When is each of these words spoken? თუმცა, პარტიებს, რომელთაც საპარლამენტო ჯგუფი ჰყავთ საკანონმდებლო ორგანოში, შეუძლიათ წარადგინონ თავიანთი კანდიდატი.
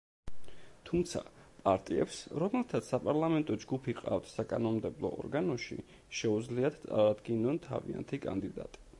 თუმცა, 0.89 1.19
პარტიებს, 1.65 2.15
რომელთაც 2.43 2.87
საპარლამენტო 2.93 3.57
ჯგუფი 3.63 3.95
ჰყავთ 3.99 4.31
საკანონმდებლო 4.31 5.11
ორგანოში, 5.25 5.77
შეუძლიათ 6.21 6.79
წარადგინონ 6.87 7.61
თავიანთი 7.67 8.21
კანდიდატი. 8.25 8.83